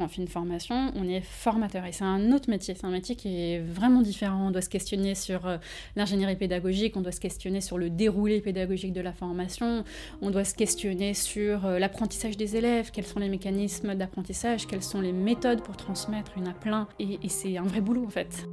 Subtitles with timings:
[0.00, 3.14] on fait une formation, on est formateur et c'est un autre métier, c'est un métier
[3.14, 4.48] qui est vraiment différent.
[4.48, 5.58] On doit se questionner sur euh,
[5.94, 9.84] l'ingénierie pédagogique, on doit se questionner sur le déroulé pédagogique de la formation,
[10.20, 14.82] on doit se questionner sur euh, l'apprentissage des élèves, quels sont les mécanismes d'apprentissage, quelles
[14.82, 18.48] sont les méthodes pour transmettre, une à plein et c'est un vrai boulot en fait.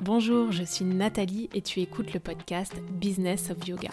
[0.00, 3.90] Bonjour, je suis Nathalie et tu écoutes le podcast Business of Yoga.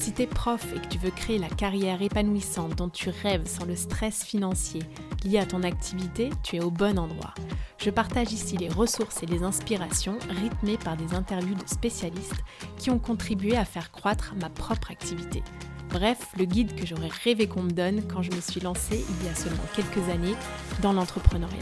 [0.00, 3.46] Si tu es prof et que tu veux créer la carrière épanouissante dont tu rêves
[3.46, 4.80] sans le stress financier
[5.26, 7.34] lié à ton activité, tu es au bon endroit.
[7.76, 12.42] Je partage ici les ressources et les inspirations rythmées par des interviews de spécialistes
[12.78, 15.42] qui ont contribué à faire croître ma propre activité.
[15.90, 19.26] Bref, le guide que j'aurais rêvé qu'on me donne quand je me suis lancée il
[19.26, 20.34] y a seulement quelques années
[20.80, 21.58] dans l'entrepreneuriat.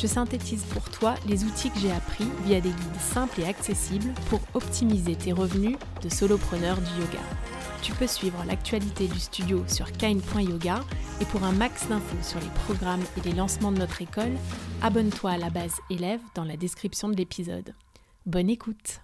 [0.00, 4.14] Je synthétise pour toi les outils que j'ai appris via des guides simples et accessibles
[4.30, 7.20] pour optimiser tes revenus de solopreneur du yoga.
[7.82, 10.80] Tu peux suivre l'actualité du studio sur kine.yoga
[11.20, 14.32] et pour un max d'infos sur les programmes et les lancements de notre école,
[14.80, 17.74] abonne-toi à la base élève dans la description de l'épisode.
[18.24, 19.02] Bonne écoute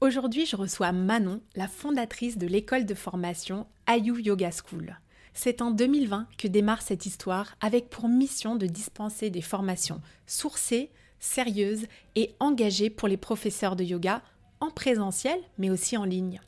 [0.00, 4.98] Aujourd'hui, je reçois Manon, la fondatrice de l'école de formation Ayu Yoga School.
[5.34, 10.90] C'est en 2020 que démarre cette histoire avec pour mission de dispenser des formations sourcées,
[11.20, 14.22] sérieuses et engagées pour les professeurs de yoga
[14.60, 16.40] en présentiel mais aussi en ligne.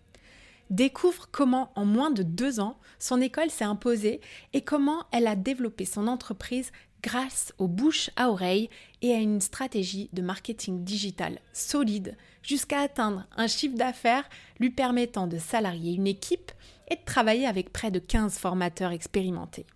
[0.70, 4.20] Découvre comment en moins de deux ans, son école s'est imposée
[4.53, 6.70] et comment elle a développé son entreprise
[7.03, 8.69] grâce aux bouches à oreille
[9.03, 14.28] et à une stratégie de marketing digital solide jusqu'à atteindre un chiffre d'affaires
[14.61, 16.53] lui permettant de salarier une équipe
[16.91, 19.66] et de travailler avec près de 15 formateurs expérimentés.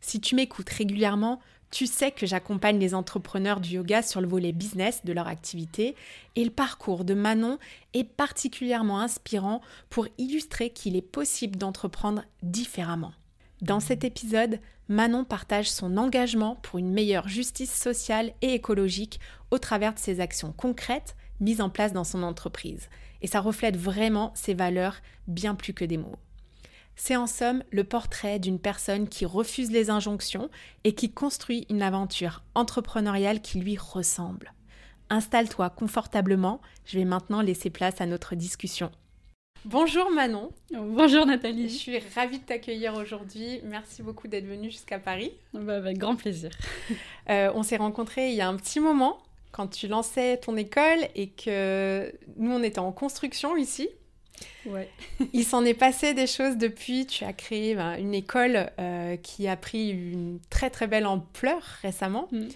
[0.00, 4.52] Si tu m'écoutes régulièrement, tu sais que j'accompagne les entrepreneurs du yoga sur le volet
[4.52, 5.96] business de leur activité
[6.36, 7.58] et le parcours de Manon
[7.94, 9.60] est particulièrement inspirant
[9.90, 13.12] pour illustrer qu'il est possible d'entreprendre différemment.
[13.60, 19.18] Dans cet épisode, Manon partage son engagement pour une meilleure justice sociale et écologique
[19.50, 22.88] au travers de ses actions concrètes mises en place dans son entreprise.
[23.24, 24.98] Et ça reflète vraiment ses valeurs
[25.28, 26.18] bien plus que des mots.
[26.94, 30.50] C'est en somme le portrait d'une personne qui refuse les injonctions
[30.84, 34.52] et qui construit une aventure entrepreneuriale qui lui ressemble.
[35.08, 38.90] Installe-toi confortablement, je vais maintenant laisser place à notre discussion.
[39.64, 40.50] Bonjour Manon.
[40.72, 41.70] Bonjour Nathalie.
[41.70, 43.62] Je suis ravie de t'accueillir aujourd'hui.
[43.64, 45.32] Merci beaucoup d'être venue jusqu'à Paris.
[45.54, 46.50] Bah, avec grand plaisir.
[47.30, 49.16] Euh, on s'est rencontrés il y a un petit moment
[49.54, 53.88] quand tu lançais ton école et que nous on était en construction ici
[54.66, 54.88] Ouais.
[55.32, 57.06] Il s'en est passé des choses depuis.
[57.06, 61.62] Tu as créé ben, une école euh, qui a pris une très très belle ampleur
[61.82, 62.28] récemment.
[62.32, 62.46] Mm.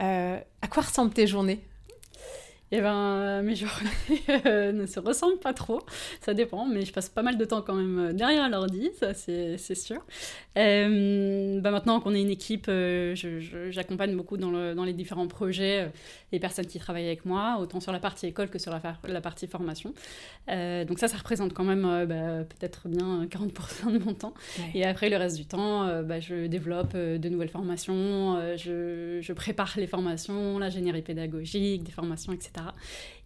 [0.00, 1.60] Euh, à quoi ressemblent tes journées?
[2.70, 3.88] Eh ben, mes journées
[4.46, 5.80] euh, ne se ressemblent pas trop.
[6.20, 9.14] Ça dépend, mais je passe pas mal de temps quand même euh, derrière l'ordi, ça
[9.14, 10.04] c'est sûr.
[10.58, 13.14] Euh, bah maintenant qu'on est une équipe, euh,
[13.70, 15.90] j'accompagne beaucoup dans, le, dans, les différents projets
[16.32, 19.20] les personnes qui travaillent avec moi, autant sur la partie école que sur la, la
[19.20, 19.94] partie formation.
[20.48, 24.34] donc ça, ça représente quand même bah, peut-être bien 40% de mon temps.
[24.74, 29.72] Et après, le reste du temps, bah, je développe de nouvelles formations, je, je prépare
[29.76, 32.57] les formations, l'ingénierie pédagogique, des formations, etc.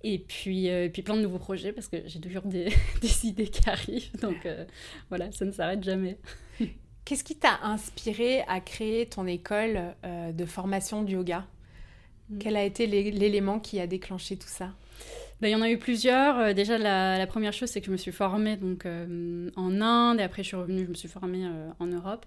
[0.05, 3.49] Et puis, euh, puis plein de nouveaux projets parce que j'ai toujours des, des, idées
[3.49, 4.11] qui arrivent.
[4.21, 4.65] Donc euh,
[5.09, 6.19] voilà, ça ne s'arrête jamais.
[7.05, 11.47] Qu'est-ce qui t'a inspiré à créer ton école euh, de formation de yoga?
[12.31, 12.39] Mm.
[12.39, 14.71] Quel a été l'élément qui a déclenché tout ça?
[15.41, 16.55] Ben, il y en a eu plusieurs.
[16.55, 20.45] déjà, la, première chose, c'est que je me suis formée donc, en Inde et après
[20.45, 21.45] je suis revenue, je me suis formée
[21.81, 22.27] en Europe.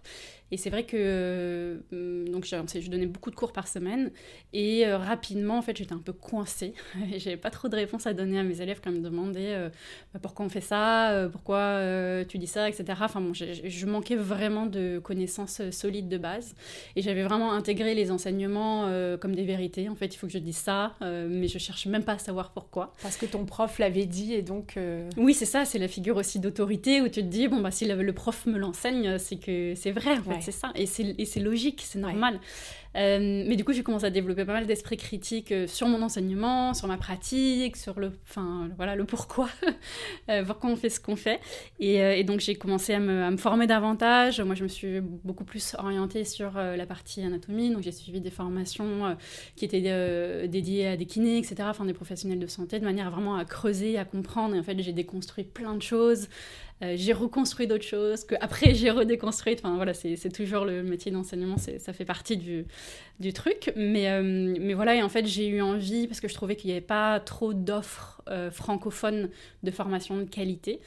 [0.56, 4.10] Et c'est vrai que euh, donc je donnais beaucoup de cours par semaine
[4.54, 6.74] et euh, rapidement en fait j'étais un peu coincée
[7.18, 9.70] j'avais pas trop de réponses à donner à mes élèves quand ils me demandaient euh,
[10.14, 11.82] bah, pourquoi on fait ça, pourquoi
[12.30, 12.86] tu dis ça, etc.
[13.02, 16.56] Enfin bon, je manquais vraiment de connaissances solides de base
[16.96, 18.90] et j'avais vraiment intégré les enseignements
[19.20, 19.90] comme des vérités.
[19.90, 22.52] En fait, il faut que je dise ça, mais je cherche même pas à savoir
[22.52, 22.94] pourquoi.
[23.02, 24.80] Parce que ton prof l'avait dit et donc.
[25.18, 27.86] Oui, c'est ça, c'est la figure aussi d'autorité où tu te dis bon bah si
[27.86, 30.18] le, prof me l'enseigne, c'est que c'est vrai.
[30.28, 30.72] En c'est ça.
[30.76, 32.40] Et c'est logique, c'est normal.
[32.96, 36.02] Euh, mais du coup, j'ai commencé à développer pas mal d'esprit critique euh, sur mon
[36.02, 39.50] enseignement, sur ma pratique, sur le, enfin, voilà, le pourquoi,
[40.30, 41.42] euh, pourquoi on fait ce qu'on fait.
[41.80, 44.40] Et, donc, j'ai commencé à me, à me, former davantage.
[44.40, 47.72] Moi, je me suis beaucoup plus orientée sur la partie anatomie.
[47.72, 49.16] Donc, j'ai suivi des formations
[49.56, 53.36] qui étaient dédiées à des kinés, etc., enfin, des professionnels de santé, de manière vraiment
[53.36, 54.56] à creuser, à comprendre.
[54.56, 56.28] Et en fait, j'ai déconstruit plein de choses.
[56.84, 59.56] Euh, j'ai reconstruit d'autres choses, que après j'ai redéconstruit.
[59.58, 62.66] Enfin voilà, c'est toujours le métier d'enseignement, ça fait partie du,
[63.20, 63.72] du truc.
[63.76, 64.22] Mais, euh,
[64.60, 66.86] mais voilà, et en fait j'ai eu envie, parce que je trouvais qu'il n'y avait
[66.86, 69.30] pas trop d'offres euh, francophones
[69.64, 70.80] de formation de qualité,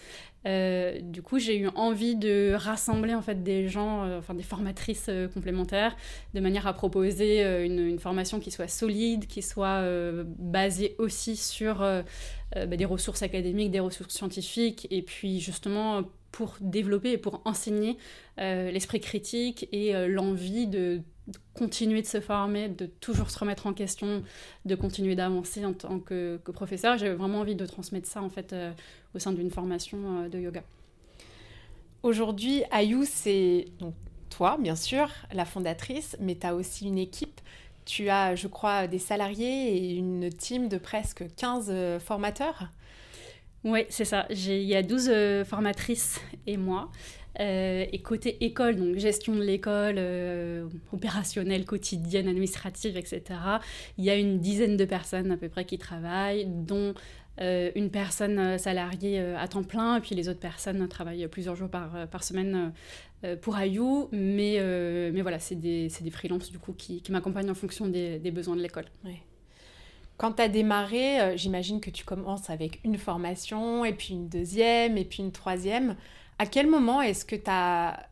[1.03, 5.95] du coup, j'ai eu envie de rassembler en fait des gens, enfin des formatrices complémentaires,
[6.33, 9.83] de manière à proposer une, formation qui soit solide, qui soit
[10.39, 11.85] basée aussi sur
[12.55, 16.03] bah, des ressources académiques, des ressources scientifiques, et puis justement
[16.33, 17.97] pour développer et pour enseigner
[18.37, 21.03] l'esprit critique et l'envie de
[21.55, 24.23] continuer de se former, de toujours se remettre en question,
[24.65, 26.97] de continuer d'avancer en tant que, professeur.
[26.99, 28.73] J'ai vraiment envie de transmettre ça en fait euh,
[29.15, 30.63] au sein d'une formation euh, de yoga.
[32.03, 33.67] Aujourd'hui, Ayou, c'est
[34.31, 37.41] toi, bien sûr, la fondatrice, mais tu as aussi une équipe.
[37.89, 42.69] Tu as, je crois, des salariés et une team de presque 15 euh, formateurs.
[43.65, 44.27] Oui, c'est ça.
[44.29, 46.91] Il y a 12 formatrices et moi.
[47.41, 53.23] Euh, et côté école, donc gestion de l'école, euh, opérationnelle, quotidienne, administrative, etc.,
[53.97, 56.95] il y a une dizaine de personnes à peu près qui travaillent, dont euh,
[57.41, 62.25] une personne salariée à temps plein, et puis les autres personnes travaillent plusieurs jours par,
[62.25, 62.73] semaine
[63.43, 64.09] pour Ayou.
[64.13, 64.59] Mais,
[65.13, 68.63] mais voilà, c'est des, des freelances du coup qui, m'accompagnent en fonction des, besoins de
[68.63, 68.87] l'école.
[70.17, 74.99] Quand tu as démarré, j'imagine que tu commences avec une formation, et puis une deuxième,
[74.99, 75.97] et puis une troisième.
[76.39, 78.09] À quel moment est-ce que tu as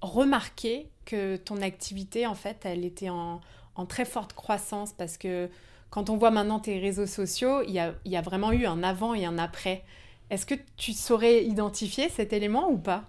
[0.00, 3.40] remarqué que ton activité, en fait, elle était en,
[3.88, 4.92] très forte croissance?
[4.92, 5.50] Parce que
[5.92, 9.26] quand on voit maintenant tes réseaux sociaux, il y a, vraiment eu un avant et
[9.26, 9.84] un après.
[10.30, 13.04] Est-ce que tu saurais identifier cet élément ou pas?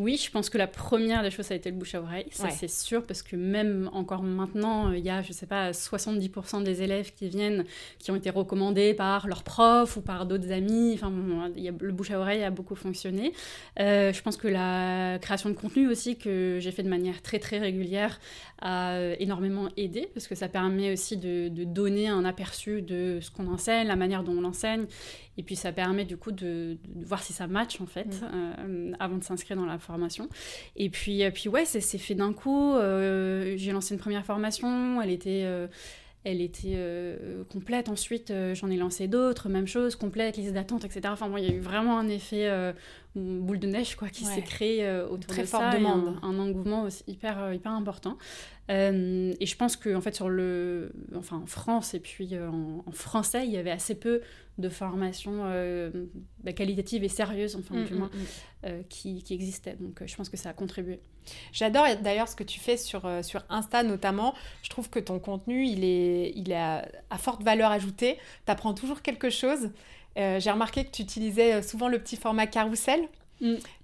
[0.00, 2.26] Oui, je pense que la première des choses, ça a été le bouche à oreille.
[2.30, 6.62] Ça, c'est sûr, parce que même encore maintenant, il y a, je sais pas, 70%
[6.62, 7.64] des élèves qui viennent,
[7.98, 10.92] qui ont été recommandés par leurs profs ou par d'autres amis.
[10.94, 11.12] Enfin,
[11.54, 13.34] il y a, le bouche à oreille a beaucoup fonctionné.
[13.78, 17.38] Euh, je pense que la création de contenu aussi, que j'ai fait de manière très,
[17.38, 18.18] très régulière,
[18.62, 23.30] a énormément aidé, parce que ça permet aussi de, de donner un aperçu de ce
[23.30, 24.86] qu'on enseigne, la manière dont on l'enseigne,
[25.40, 28.24] et puis ça permet du coup de, voir si ça match en fait mm.
[28.34, 29.89] euh, avant de s'inscrire dans la formation.
[30.76, 32.74] Et puis, euh, puis ouais, c'est fait d'un coup.
[32.74, 35.46] Euh, j'ai lancé une première formation, elle était
[36.24, 36.76] elle était
[37.50, 37.88] complète.
[37.88, 41.02] Ensuite, j'en ai lancé d'autres, même chose, complète, liste d'attente, etc.
[41.06, 42.74] Enfin, bon, il y a eu vraiment un effet
[43.16, 46.18] boule de neige quoi, qui s'est créé autour Très de forte demande.
[46.22, 48.16] Un, engouement aussi hyper, hyper important.
[48.68, 52.92] et je pense qu'en en fait, sur le, enfin, en France et puis en, en,
[52.92, 54.20] français, il y avait assez peu
[54.60, 55.90] de formation euh,
[56.44, 58.26] bah, qualitative et sérieuse, enfin, mm, du moins, mm, mm.
[58.66, 59.76] Euh, qui, qui, existait.
[59.80, 61.00] Donc, euh, je pense que ça a contribué.
[61.52, 64.34] J'adore d'ailleurs ce que tu fais sur, sur Insta, notamment.
[64.62, 68.16] Je trouve que ton contenu, il est, il est à, forte valeur ajoutée.
[68.46, 69.70] Tu apprends toujours quelque chose.
[70.16, 73.08] J'ai remarqué que tu utilisais souvent le petit format carrousel.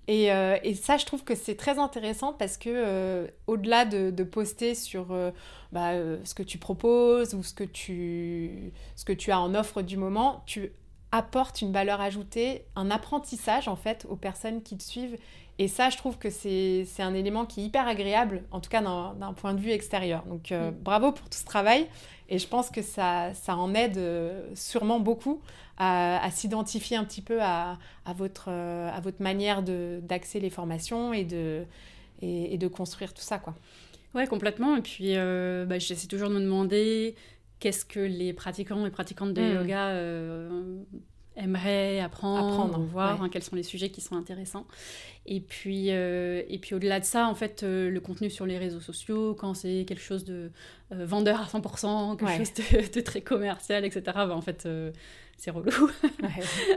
[0.08, 4.74] Et, et, ça, je trouve que c'est très intéressant parce que au-delà de, de, poster
[4.74, 5.06] sur
[5.72, 9.54] bah, euh, ce que tu proposes ou ce que tu, ce que tu as en
[9.54, 10.72] offre du moment, tu
[11.12, 15.18] apportes une valeur ajoutée, un apprentissage en fait aux personnes qui te suivent.
[15.58, 18.82] Et ça, je trouve que c'est un élément qui est hyper agréable, en tout cas
[18.82, 20.24] d'un point de vue extérieur.
[20.26, 20.74] Donc euh, mm.
[20.82, 21.86] bravo pour tout ce travail.
[22.28, 25.40] Et je pense que ça, ça en aide euh, sûrement beaucoup
[25.78, 31.24] à, s'identifier un petit peu à, à, votre, à votre manière d'axer les formations et
[31.24, 31.64] de,
[32.22, 33.38] et, et de construire tout ça.
[33.38, 33.54] quoi.
[34.16, 34.76] Ouais, complètement.
[34.76, 37.14] Et puis, euh, bah, j'essaie toujours de me demander
[37.60, 39.54] qu'est-ce que les pratiquants et pratiquantes de hmm.
[39.56, 40.82] yoga euh,
[41.36, 44.66] aimeraient apprendre, voir, hein, quels sont les sujets qui sont intéressants.
[45.26, 48.80] Et puis, euh, et puis au-delà de ça, en fait, le contenu sur les réseaux
[48.80, 50.50] sociaux, quand c'est quelque chose de
[50.90, 54.68] vendeur à 100%, quelque chose de, très commercial, etc., bah, en fait
[55.36, 55.70] c'est relou.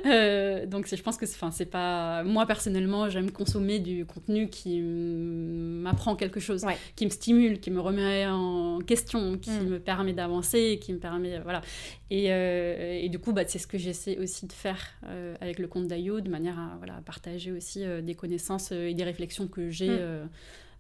[0.06, 6.16] Euh, donc je pense que c'est pas moi personnellement j'aime consommer du contenu qui m'apprend
[6.16, 9.68] quelque chose, qui me stimule, qui me remet en question, qui mm.
[9.68, 11.62] me permet d'avancer, qui me permet voilà.
[12.10, 15.60] Et, euh, et du coup bah, c'est ce que j'essaie aussi de faire euh, avec
[15.60, 19.70] le compte d'Ayo de manière à voilà, partager aussi des connaissances et des réflexions que
[19.70, 19.90] j'ai.
[19.90, 20.30] Mm.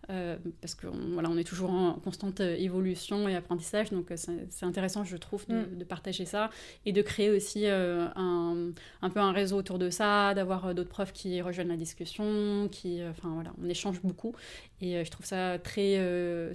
[0.10, 4.16] Euh, parce qu'on voilà, on est toujours en constante évolution et apprentissage, donc euh,
[4.50, 5.78] c'est intéressant, je trouve, mm.
[5.78, 6.50] de, partager ça
[6.88, 8.72] et de créer aussi euh, un,
[9.04, 13.02] un, peu un réseau autour de ça, d'avoir d'autres profs qui rejoignent la discussion, qui,
[13.08, 14.34] enfin voilà, on échange beaucoup
[14.82, 16.00] et je trouve ça très,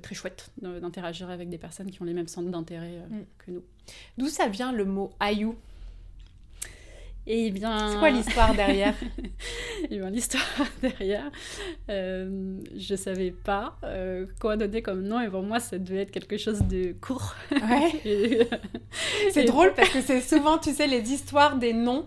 [0.00, 3.24] très chouette d'interagir avec des personnes qui ont les mêmes centres d'intérêt mm.
[3.38, 3.62] que nous.
[4.18, 5.54] D'où ça vient le mot ayou?
[7.26, 7.90] Et bien...
[7.90, 8.94] C'est quoi l'histoire derrière
[9.90, 10.44] Eh bien, l'histoire
[10.82, 11.30] derrière,
[11.90, 16.10] euh, je savais pas euh, quoi donner comme nom, et pour moi, ça devait être
[16.10, 17.34] quelque chose de court.
[17.50, 18.48] Ouais.
[19.30, 22.04] c'est drôle parce que c'est souvent, tu sais, les histoires des noms.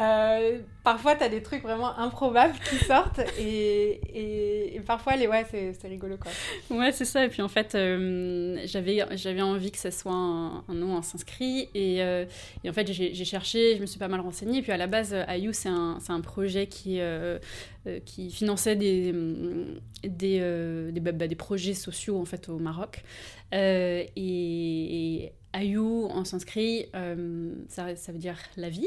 [0.00, 5.26] Euh, parfois, tu as des trucs vraiment improbables qui sortent, et, et, parfois, les...
[5.26, 6.30] ouais, c'est rigolo, quoi.
[6.76, 7.24] Ouais, c'est ça.
[7.24, 11.96] Et puis, en fait, euh, j'avais envie que ce soit un, nom, un sanskrit, et,
[11.96, 14.86] et en fait, j'ai cherché, je me suis pas mal renseignée Et puis à la
[14.86, 17.00] base, IU, c'est un, un, projet qui,
[18.04, 19.14] qui finançait des,
[20.02, 23.02] des, des, bah, des, projets sociaux en fait, au Maroc.
[23.52, 28.86] et Ayou en sanskrit, euh, ça, veut dire la vie,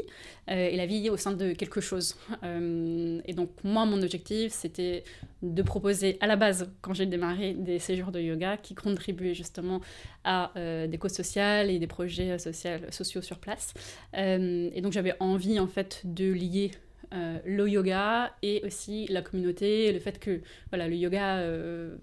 [0.50, 2.16] euh, et la vie au sein de quelque chose.
[2.44, 5.04] Euh, et donc moi, mon objectif, c'était
[5.42, 9.82] de proposer à la base, quand j'ai démarré, des séjours de yoga qui contribuaient justement
[10.24, 13.74] à des causes sociales et des projets sociaux sur place.
[14.14, 16.70] et donc j'avais envie en fait de lier
[17.12, 20.40] euh, le yoga et aussi la communauté, le fait que
[20.70, 21.96] voilà, le yoga, euh,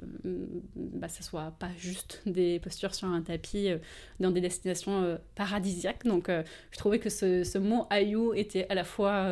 [0.75, 3.80] bah, ça soit pas juste des postures sur un tapis euh,
[4.20, 6.06] dans des destinations paradisiaques.
[6.06, 9.28] Donc je trouvais que ce, ce, mot ayu était à la fois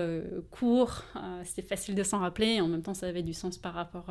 [0.51, 1.03] court,
[1.43, 4.09] c'était facile de s'en rappeler, et en même temps ça avait du sens par rapport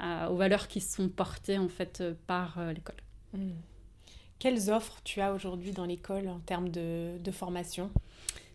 [0.00, 2.96] aux valeurs qui sont portées en fait par l'école.
[3.32, 3.52] Hmm.
[4.38, 7.90] Quelles offres tu as aujourd'hui dans l'école en termes de, de formation?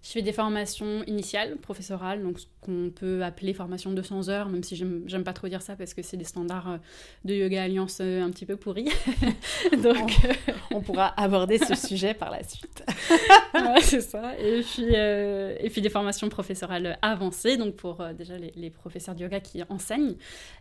[0.01, 4.63] Je fais des formations initiales, professorales, donc ce qu'on peut appeler formation 200 heures, même
[4.63, 6.77] si j'aime pas trop dire ça parce que c'est des standards euh,
[7.25, 8.89] de Yoga Alliance euh, un petit peu pourris.
[9.83, 10.17] donc,
[10.71, 12.83] on, pourra aborder ce sujet par la suite.
[13.81, 14.39] c'est ça.
[14.39, 19.15] Et puis, euh, et puis des formations professorales avancées, donc pour déjà les, les, professeurs
[19.15, 20.15] de yoga qui enseignent.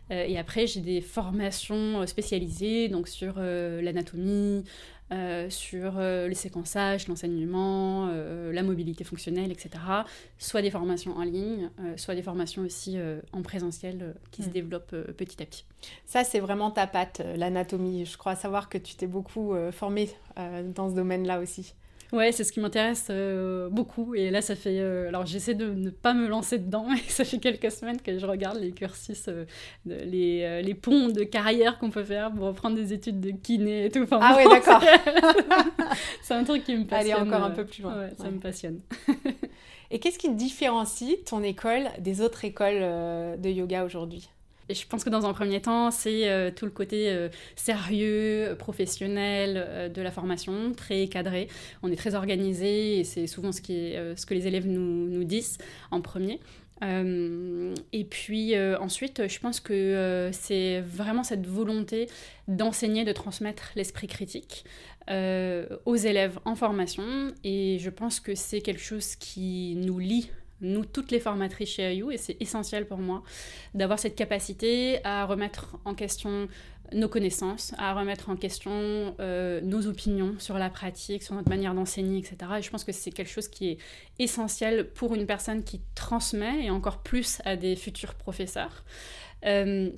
[0.09, 4.63] et après, j'ai des formations spécialisées, donc sur l'anatomie,
[5.11, 9.71] euh, sur euh, le séquençage, l'enseignement, euh, la mobilité fonctionnelle, etc.
[10.37, 12.97] Soit des formations en ligne, soit des formations aussi
[13.31, 14.51] en présentiel qui se mm.
[14.51, 15.65] développent petit à petit.
[16.05, 18.05] Ça, c'est vraiment ta patte, l'anatomie.
[18.05, 20.09] Je crois savoir que tu t'es beaucoup formée
[20.75, 21.73] dans ce domaine-là aussi.
[22.11, 24.15] Ouais, c'est ce qui m'intéresse euh, beaucoup.
[24.15, 24.79] Et là, ça fait.
[24.79, 26.87] Euh, alors, j'essaie de ne pas me lancer dedans.
[26.93, 29.45] Et ça fait quelques semaines que je regarde les cursus, euh,
[29.85, 33.89] les, les, ponts de carrière qu'on peut faire pour reprendre des études de kiné et
[33.91, 34.05] tout.
[34.11, 34.81] ah, oui, d'accord.
[36.23, 37.11] c'est un truc qui me passionne.
[37.11, 37.97] Aller encore un peu plus loin.
[37.97, 38.81] Ouais, ça me passionne.
[39.91, 42.81] et qu'est-ce qui différencie ton école des autres écoles
[43.39, 44.29] de yoga aujourd'hui?
[44.73, 49.55] Je pense que dans un premier temps, c'est euh, tout le côté euh, sérieux, professionnel
[49.57, 51.47] euh, de la formation, très cadré.
[51.83, 55.57] On est très organisé et c'est souvent ce, que les élèves nous disent
[55.91, 56.39] en premier.
[56.81, 62.07] et puis ensuite, je pense que c'est vraiment cette volonté
[62.47, 64.63] d'enseigner, de transmettre l'esprit critique
[65.09, 67.33] aux élèves en formation.
[67.43, 70.29] Et je pense que c'est quelque chose qui nous lie
[70.61, 73.23] nous toutes les formatrices chez IU, et c'est essentiel pour moi
[73.73, 76.47] d'avoir cette capacité à remettre en question
[76.93, 81.73] nos connaissances, à remettre en question euh, nos opinions sur la pratique, sur notre manière
[81.73, 82.37] d'enseigner, etc.
[82.57, 83.77] Et je pense que c'est quelque chose qui est
[84.17, 88.83] essentiel pour une personne qui transmet, et encore plus à des futurs professeurs.
[89.45, 89.91] Euh,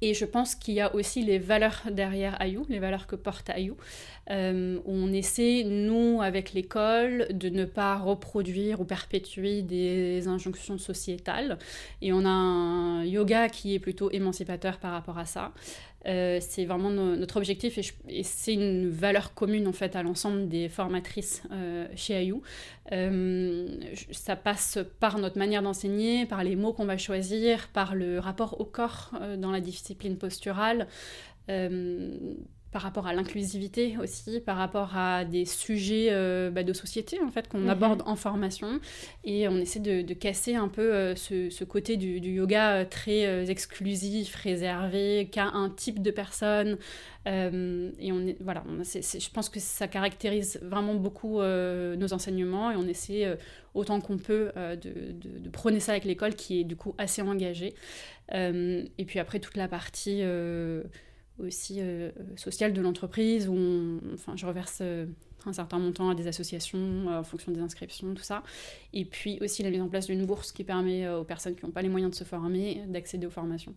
[0.00, 3.50] et je pense qu'il y a aussi les valeurs derrière Ayou, les valeurs que porte
[3.50, 3.76] Ayou.
[4.30, 11.58] Euh, on essaie, nous, avec l'école, de ne pas reproduire ou perpétuer des injonctions sociétales.
[12.00, 15.52] Et on a un yoga qui est plutôt émancipateur par rapport à ça.
[16.06, 17.78] Euh, c'est vraiment notre objectif
[18.08, 22.42] et, c'est une valeur commune en fait à l'ensemble des formatrices euh, chez Ayou.
[22.92, 23.68] Euh,
[24.10, 28.60] ça passe par notre manière d'enseigner, par les mots qu'on va choisir, par le rapport
[28.60, 30.86] au corps dans la discipline posturale
[32.72, 37.30] par rapport à l'inclusivité aussi, par rapport à des sujets euh, bah, de société en
[37.30, 37.68] fait qu'on mhm.
[37.68, 38.80] aborde en formation.
[39.24, 44.34] Et on essaie de, casser un peu euh, ce, côté du, yoga euh, très exclusif,
[44.36, 46.78] réservé qu'à un type de personne.
[47.26, 52.70] Et on est, voilà, je pense que ça caractérise vraiment beaucoup nos enseignements.
[52.70, 53.36] Et on essaie
[53.74, 57.74] autant qu'on peut de, de, prôner ça avec l'école qui est du coup assez engagée.
[58.32, 60.22] Et puis après toute la partie
[61.46, 63.56] aussi euh, sociale de l'entreprise où
[64.14, 65.06] enfin, je reverse euh,
[65.46, 68.42] un certain montant à des associations euh, en fonction des inscriptions, tout ça.
[68.92, 71.72] Et puis aussi la mise en place d'une bourse qui permet aux personnes qui n'ont
[71.72, 73.74] pas les moyens de se former d'accéder aux formations.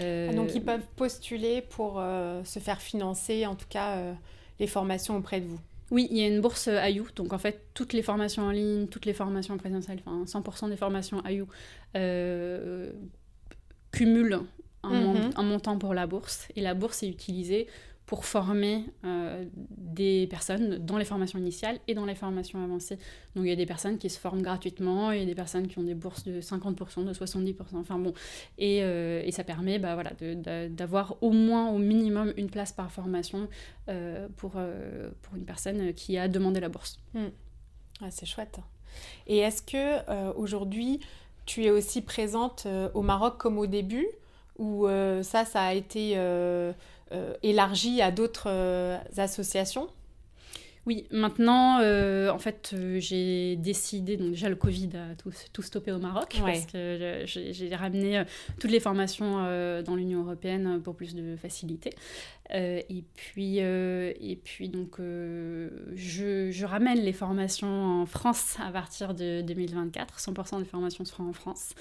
[0.00, 2.00] Ah, donc ils peuvent postuler pour
[2.44, 4.14] se faire financer, en tout cas,
[4.60, 5.58] les formations auprès de vous
[5.90, 8.88] oui, il y a une bourse IU, donc en fait toutes les formations en ligne,
[8.88, 11.46] toutes les formations en présentiel, enfin 100% des formations IU
[13.90, 14.42] cumulent
[14.84, 15.30] Mhm.
[15.36, 16.48] un, montant pour la bourse.
[16.56, 17.66] Et la bourse est utilisée
[18.06, 19.44] pour former euh,
[19.76, 22.96] des personnes dans les formations initiales et dans les formations avancées.
[23.36, 25.68] Donc il y a des personnes qui se forment gratuitement, il y a des personnes
[25.68, 28.14] qui ont des bourses de 50%, de 70%, enfin bon.
[28.56, 30.12] Et, euh, et ça permet bah, voilà,
[30.70, 33.46] d'avoir au moins, au minimum, une place par formation
[33.90, 36.98] euh, pour, pour une personne qui a demandé la bourse.
[37.12, 37.28] Hmm.
[38.00, 38.58] Ah, c'est chouette.
[39.26, 41.00] Et est-ce que aujourd'hui,
[41.44, 44.06] tu es aussi présente au Maroc comme au début?
[44.58, 46.72] Ou euh, ça, ça a été euh,
[47.12, 48.50] euh, élargi à d'autres
[49.16, 49.88] associations
[50.84, 55.62] Oui, maintenant, euh, en fait, euh, j'ai décidé, donc déjà le Covid a tout, tout
[55.62, 58.24] stoppé au Maroc, parce que j'ai ramené
[58.58, 59.36] toutes les formations
[59.82, 61.90] dans l'Union européenne pour plus de facilité.
[62.50, 69.40] et, puis, et puis, donc, je, je, ramène les formations en France à partir de
[69.42, 70.18] 2024.
[70.18, 71.74] 100% des formations seront en France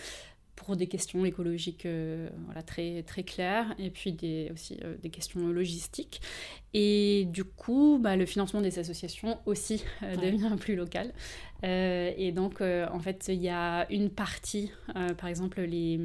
[0.58, 5.10] pour des questions écologiques euh, voilà, très, très claires et puis des, aussi euh, des
[5.10, 6.20] questions logistiques.
[6.74, 11.14] Et du coup, bah, le financement des associations aussi euh, devient plus local.
[11.64, 14.72] et donc, en fait, il y a une partie,
[15.18, 16.00] par exemple, les,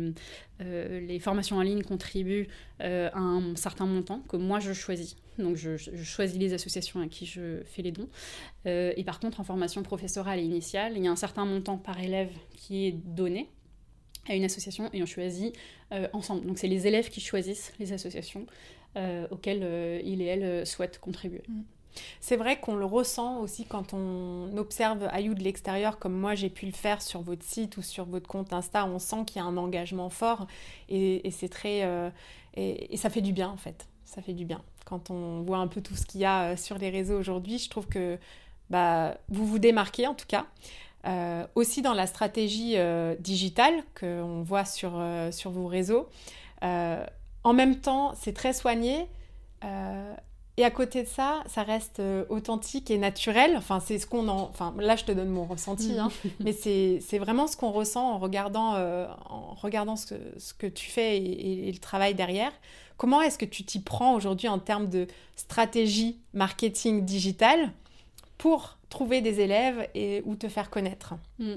[0.61, 5.17] les formations en ligne contribuent à un certain montant que moi je choisis.
[5.39, 8.09] Donc, je, je, choisis les associations à qui je fais les dons.
[8.65, 12.01] et par contre, en formation professorale et initiale, il y a un certain montant par
[12.01, 13.51] élève qui est donné
[14.29, 15.55] à une association et on choisit
[15.93, 16.47] euh, ensemble.
[16.47, 18.47] Donc c'est les élèves qui choisissent les associations
[18.97, 21.43] euh, auxquelles euh, ils et elles souhaitent contribuer.
[21.49, 21.63] Mm.
[22.21, 26.49] C'est vrai qu'on le ressent aussi quand on observe Ayou de l'extérieur, comme moi j'ai
[26.49, 28.87] pu le faire sur votre site ou sur votre compte Insta.
[28.87, 30.47] On sent qu'il y a un engagement fort
[30.89, 31.83] et, c'est très
[32.55, 33.87] et, ça fait du bien en fait.
[34.07, 36.79] Ça fait du bien quand on voit un peu tout ce qu'il y a sur
[36.79, 37.59] les réseaux aujourd'hui.
[37.59, 38.19] Je trouve que
[38.71, 40.47] bah, vous vous démarquez en tout cas.
[41.05, 46.09] Euh, aussi dans la stratégie euh, digitale qu'on voit sur, euh, sur vos réseaux.
[46.63, 49.09] en même temps, c'est très soigné.
[50.59, 53.57] et à côté de ça, ça reste authentique et naturel.
[53.57, 54.43] Enfin, c'est ce qu'on en...
[54.43, 56.09] Enfin, là, je te donne mon ressenti, hein.
[56.41, 58.77] mais c'est vraiment ce qu'on ressent en regardant,
[59.29, 62.53] en regardant ce, ce, que tu fais et, et le travail derrière.
[62.97, 67.73] Comment est-ce que tu t'y prends aujourd'hui en termes de stratégie marketing digital
[68.39, 71.55] pour trouver des élèves et ou te faire connaître mm.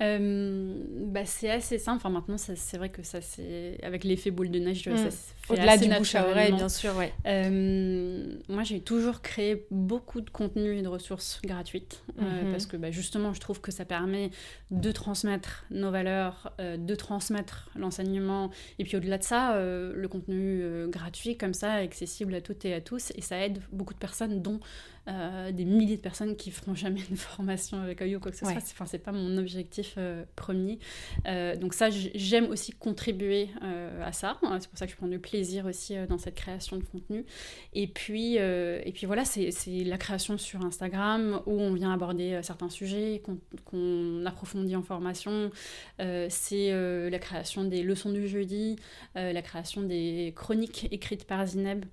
[0.00, 0.74] Euh,
[1.06, 1.98] bah, c'est assez simple.
[1.98, 5.10] Enfin, maintenant, c'est vrai que ça, c'est avec l'effet boule de neige, mm.
[5.48, 7.12] Au-delà du bouche à oreille, bien sûr, ouais.
[7.26, 12.52] Euh, moi, j'ai toujours créé beaucoup de contenus et de ressources gratuites euh, mhm.
[12.52, 14.30] parce que bah, justement, je trouve que ça permet
[14.70, 21.36] de transmettre nos valeurs, de transmettre l'enseignement et puis au-delà de ça, le contenu gratuit
[21.36, 24.60] comme ça, accessible à toutes et à tous et ça aide beaucoup de personnes, dont
[25.06, 28.44] des milliers de personnes qui feront jamais une formation avec OYO ou quoi que ce
[28.44, 28.54] soit.
[28.54, 30.78] Enfin, c'est pas mon objectif euh, premier.
[31.26, 34.38] Euh, donc ça, j'aime aussi contribuer euh, à ça.
[34.60, 35.31] C'est pour ça que je prends du plaisir
[35.66, 37.24] aussi dans cette création de contenu.
[37.72, 39.50] Et puis, et puis voilà, c'est
[39.84, 43.22] la création sur Instagram où on vient aborder certains sujets
[43.64, 45.50] qu'on approfondit en formation.
[45.98, 48.76] c'est la création des leçons du jeudi,
[49.14, 51.84] la création des chroniques écrites par Zineb.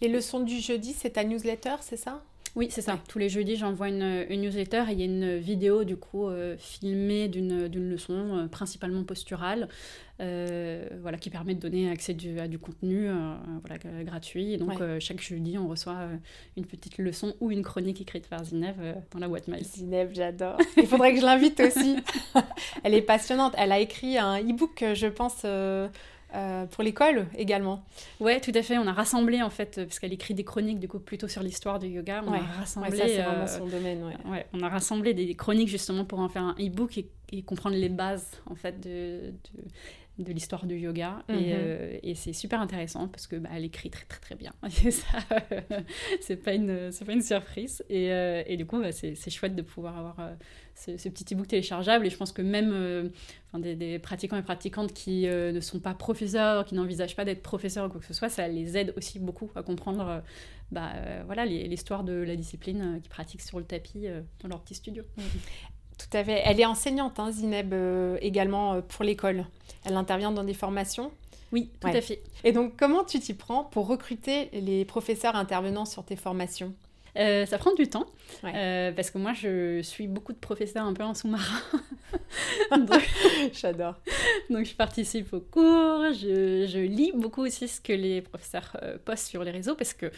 [0.00, 2.24] Les leçons du jeudi, c'est ta newsletter, c'est ça?
[2.56, 2.98] Oui, c'est ça.
[3.06, 6.56] Tous les jeudis, j'envoie une, newsletter et il y a une vidéo du coup euh,
[6.56, 9.68] filmée d'une leçon euh, principalement posturale,
[10.20, 13.10] euh, voilà, qui permet de donner accès à du contenu
[13.60, 14.54] voilà, gratuit.
[14.54, 16.08] Et donc chaque jeudi, on reçoit
[16.56, 18.76] une petite leçon ou une chronique écrite par Zineb
[19.10, 19.62] dans la boîte mail.
[19.62, 20.56] Zineb, j'adore.
[20.78, 21.96] Il faudrait que je l'invite aussi.
[22.84, 23.52] Elle est passionnante.
[23.58, 25.44] Elle a écrit un e-book, je pense
[26.36, 27.84] euh, pour l'école également.
[28.20, 28.76] Ouais, tout à fait.
[28.78, 31.78] On a rassemblé en fait, parce qu'elle écrit des chroniques du coup plutôt sur l'histoire
[31.78, 32.22] du yoga.
[32.26, 32.96] On a rassemblé.
[32.96, 34.04] ça c'est vraiment euh, son domaine.
[34.26, 34.46] Ouais.
[34.52, 37.08] On a rassemblé des chroniques justement pour en faire un e-book et,
[37.42, 39.62] comprendre les bases en fait de, de
[40.18, 41.40] l'histoire du yoga et, mhm.
[41.44, 44.52] euh, et c'est super intéressant parce que bah, elle écrit très très très bien
[44.84, 45.18] et ça
[46.20, 48.06] c'est pas une c'est pas une surprise et,
[48.46, 50.36] et du coup bah, c'est chouette de pouvoir avoir
[50.76, 52.06] ce, petit e-book téléchargeable.
[52.06, 53.08] Et je pense que même euh,
[53.54, 57.86] des, pratiquants et pratiquantes qui euh, ne sont pas professeurs, qui n'envisagent pas d'être professeurs
[57.86, 60.20] ou quoi que ce soit, ça les aide aussi beaucoup à comprendre euh,
[60.70, 60.92] bah,
[61.26, 64.06] voilà, l'histoire de la discipline qu'ils pratiquent sur le tapis
[64.40, 65.04] dans leur petit studio.
[65.98, 66.42] Tout à fait.
[66.44, 67.74] Elle est enseignante, hein, Zineb,
[68.20, 69.46] également pour l'école.
[69.84, 71.10] Elle intervient dans des formations.
[71.52, 72.22] Oui, tout à fait.
[72.44, 76.74] Et donc, comment tu t'y prends pour recruter les professeurs intervenant sur tes formations?
[77.18, 78.06] Euh, ça prend du temps,
[78.44, 81.60] euh, parce que moi, je suis beaucoup de professeurs un peu en sous-marin.
[83.52, 83.96] J'adore.
[84.50, 88.98] Donc, je participe aux cours, je, je, lis beaucoup aussi ce que les professeurs euh,
[89.04, 90.10] postent sur les réseaux, parce que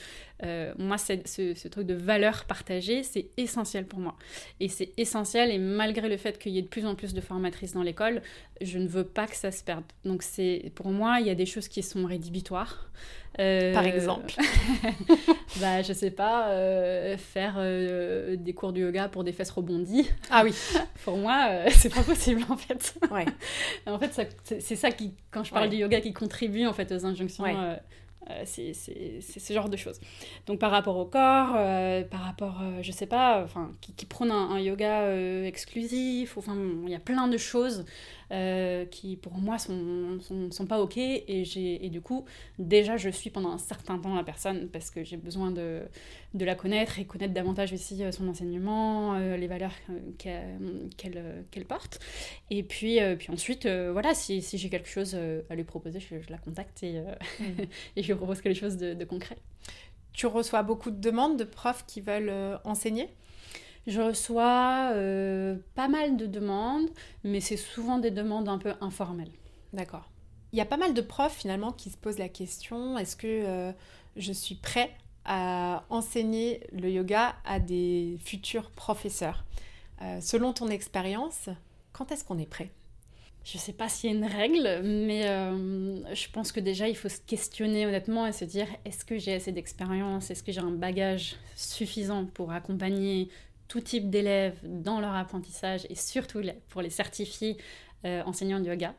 [0.79, 4.15] moi, ce, ce, truc de valeur partagée, c'est essentiel pour moi.
[4.61, 7.21] Et c'est essentiel, et malgré le fait qu'il y ait de plus en plus de
[7.21, 8.23] formatrices dans l'école,
[8.61, 9.85] je ne veux pas que ça se perde.
[10.05, 12.89] Donc, c'est pour moi, il y a des choses qui sont rédhibitoires.
[13.41, 14.35] Euh, Par exemple
[15.61, 20.09] bah, Je sais pas, euh, faire euh, des cours de yoga pour des fesses rebondies.
[20.31, 20.53] Ah oui
[21.05, 22.95] Pour moi, c'est pas possible en fait.
[23.11, 23.27] Ouais.
[23.87, 24.29] en fait,
[24.61, 27.45] c'est ça qui, quand je parle du yoga, qui contribue en fait aux injonctions.
[28.45, 30.01] c'est ce genre de choses.
[30.47, 31.53] Donc par rapport au corps,
[32.11, 36.97] par rapport, je sais pas, enfin, qui, qui prônent un, yoga exclusif, enfin, il y
[36.97, 37.85] a plein de choses
[38.91, 40.97] qui pour moi sont, sont, sont, pas OK.
[40.97, 41.45] Et,
[41.85, 42.25] et du coup,
[42.59, 45.83] déjà, je suis pendant un certain temps la personne parce que j'ai besoin de,
[46.35, 49.73] de la connaître et connaître davantage aussi son enseignement, les valeurs
[50.19, 52.01] qu'elle qu'elle porte.
[52.51, 55.17] Et puis, puis ensuite, voilà, si, si j'ai quelque chose
[55.49, 57.45] à lui proposer, je, la contacte et, mm.
[57.97, 59.39] et je lui propose quelque chose de, de concret.
[60.13, 63.09] Tu reçois beaucoup de demandes de profs qui veulent enseigner?
[63.89, 66.91] Je reçois euh, pas mal de demandes,
[67.25, 69.33] mais c'est souvent des demandes un peu informelles.
[69.73, 70.11] D'accord.
[70.53, 73.27] Il y a pas mal de profs finalement qui se posent la question est-ce que
[73.27, 73.73] euh,
[74.17, 74.91] je suis prêt
[75.25, 79.45] à enseigner le yoga à des futurs professeurs?
[80.03, 81.49] Euh, Selon ton expérience,
[81.93, 82.71] quand est-ce qu'on est prêt?
[83.45, 86.95] Je ne sais pas s'il y a une règle, mais je pense que déjà il
[86.95, 90.61] faut se questionner honnêtement et se dire est-ce que j'ai assez d'expérience, est-ce que j'ai
[90.61, 93.31] un bagage suffisant pour accompagner
[93.69, 97.59] tout type d'élèves dans leur apprentissage et surtout pour les certifiés
[98.05, 98.95] euh, enseignants de yoga.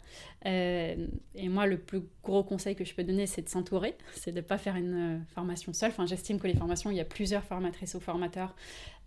[0.46, 4.32] Euh, et moi, le plus gros conseil que je peux donner, c'est de s'entourer, c'est
[4.32, 5.92] de ne pas faire une euh, formation seule.
[5.92, 8.54] Enfin, j'estime que les formations, il y a plusieurs formatrices ou formateurs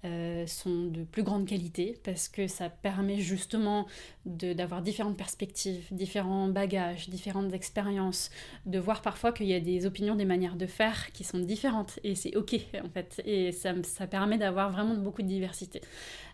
[0.05, 3.87] euh, sont de plus grande qualité parce que ça permet justement
[4.27, 8.31] d'avoir différentes perspectives, différents bagages, différentes expériences,
[8.67, 12.01] de voir parfois qu'il y a des opinions, des manières de faire qui sont différentes
[12.03, 15.81] et c'est ok en fait et ça, ça permet d'avoir vraiment beaucoup de diversité.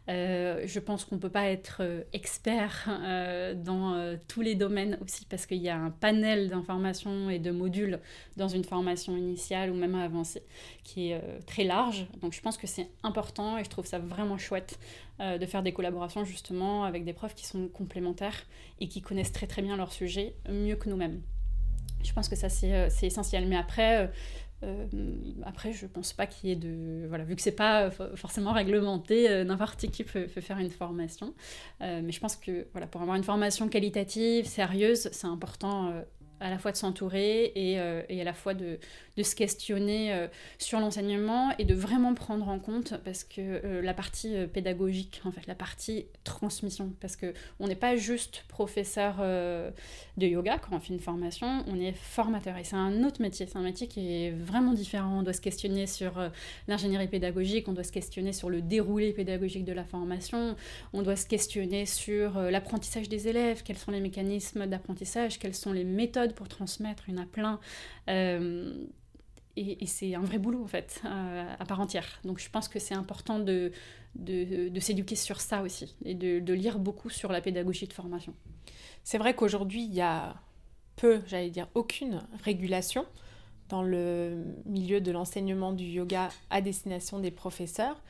[0.09, 4.99] Euh, je pense qu'on ne peut pas être euh, expert euh, dans tous les domaines
[5.03, 8.01] aussi parce qu'il y a un panel d'informations et de modules
[8.37, 10.43] dans une formation initiale ou même avancée
[10.85, 12.07] qui est très large.
[12.21, 14.79] Donc je pense que c'est important et je trouve ça vraiment chouette
[15.21, 18.47] de faire des collaborations justement avec des profs qui sont complémentaires
[18.81, 21.21] et qui connaissent très très bien leur sujet mieux que nous-mêmes.
[22.05, 23.47] Je pense que ça c'est essentiel.
[23.47, 24.11] Mais après,
[24.65, 24.87] euh,
[25.45, 27.07] après, je pense pas qu'il y ait de.
[27.09, 31.35] Voilà, vu que c'est pas forcément réglementé, euh, n'importe qui peut, faire une formation.
[31.81, 35.93] Euh, mais je pense que voilà, pour avoir une formation qualitative, sérieuse, c'est important
[36.41, 38.79] à la fois de s'entourer et, et, à la fois de,
[39.19, 40.29] de se questionner euh,
[40.59, 45.21] sur l'enseignement et de vraiment prendre en compte parce que euh, la partie euh, pédagogique,
[45.25, 50.77] en fait, la partie transmission, parce que on n'est pas juste professeur de yoga quand
[50.77, 52.57] on fait une formation, on est formateur.
[52.59, 55.19] Et c'est un autre métier, c'est un métier qui est vraiment différent.
[55.19, 56.13] On doit se questionner sur
[56.69, 60.55] l'ingénierie pédagogique, on doit se questionner sur le déroulé pédagogique de la formation,
[60.93, 65.73] on doit se questionner sur l'apprentissage des élèves, quels sont les mécanismes d'apprentissage, quelles sont
[65.73, 67.59] les méthodes pour transmettre, il y en a plein
[69.59, 72.21] et, c'est un vrai boulot en fait, euh, à part entière.
[72.25, 73.73] Donc je pense que c'est important de,
[74.15, 78.35] de, s'éduquer sur ça aussi et de, lire beaucoup sur la pédagogie de formation.
[79.05, 80.37] C'est vrai qu'aujourd'hui, il y a
[80.97, 83.07] peu, j'allais dire aucune régulation
[83.69, 88.01] dans le milieu de l'enseignement du yoga à destination des professeurs,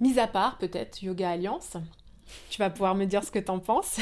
[0.00, 1.76] mis à part peut-être Yoga Alliance,
[2.50, 3.98] tu vas pouvoir me dire ce que tu en penses.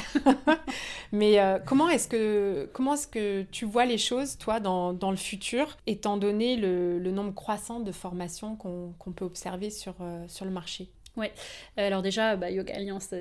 [1.12, 5.10] Mais euh, comment est-ce que, comment est que tu vois les choses, toi, dans, dans
[5.10, 10.24] le futur, étant donné le, le, nombre croissant de formations qu'on peut observer sur, euh,
[10.28, 10.88] sur le marché?
[11.14, 11.26] Oui,
[11.76, 13.12] alors déjà, bah, Yoga Alliance,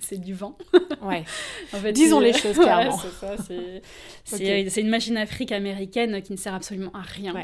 [0.00, 0.58] c'est du vent.
[1.00, 1.22] Ouais.
[1.72, 2.98] en fait, Disons les choses clairement.
[4.24, 7.34] c'est une machine afrique américaine qui ne sert absolument à rien.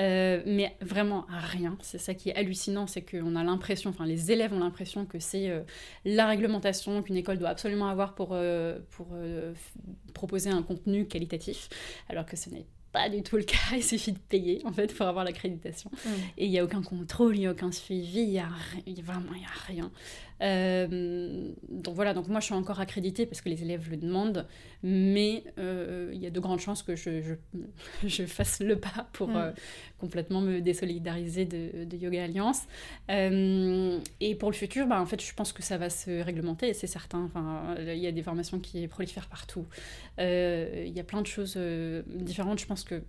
[0.00, 1.76] Euh, mais vraiment rien.
[1.82, 5.18] C'est ça qui est hallucinant, c'est qu'on a l'impression, enfin les élèves ont l'impression que
[5.18, 5.62] c'est euh,
[6.04, 9.08] la réglementation qu'une école doit absolument avoir pour, euh, pour
[10.14, 11.68] proposer un contenu qualitatif,
[12.08, 14.94] alors que ce n'est pas du tout le cas, il suffit de payer en fait
[14.94, 15.90] pour avoir l'accréditation.
[15.92, 16.08] Mm.
[16.38, 18.48] Et il n'y a aucun contrôle, il n'y a aucun suivi, il y a,
[19.02, 19.90] vraiment il y a rien.
[20.42, 24.46] Euh, donc voilà, donc moi je suis encore accréditée parce que les élèves le demandent,
[24.82, 27.34] mais euh, il y a de grandes chances que je, je,
[28.06, 29.36] je fasse le pas pour mm.
[29.36, 29.52] euh,
[30.02, 32.62] complètement me désolidariser de, de Yoga Alliance.
[33.08, 36.88] et pour le futur, bah, en fait je pense que ça va se réglementer, c'est
[36.88, 37.22] certain.
[37.24, 39.66] Enfin, il y a des formations qui prolifèrent partout.
[40.18, 41.56] Il y a plein de choses
[42.06, 43.02] différentes, je pense que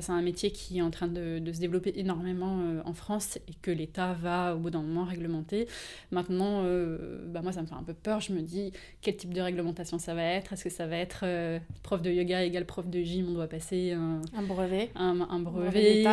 [0.00, 3.54] c'est un métier qui est en train de, se développer énormément euh, en France et
[3.60, 5.66] que l'État va au bout d'un moment réglementer.
[6.10, 8.20] Maintenant, euh, bah moi, ça me fait un peu peur.
[8.20, 10.52] Je me dis quel type de réglementation ça va être?
[10.52, 13.26] Est-ce que ça va être euh, prof de yoga égale prof de gym?
[13.30, 14.90] On doit passer un, brevet.
[14.94, 16.04] Un, brevet.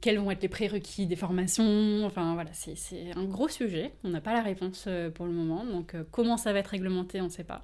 [0.00, 2.04] Quels vont être les prérequis des formations?
[2.04, 2.76] Enfin voilà, c'est
[3.14, 3.92] un gros sujet.
[4.02, 5.64] On n'a pas la réponse pour le moment.
[5.64, 7.62] Donc comment ça va être réglementé, on ne sait pas.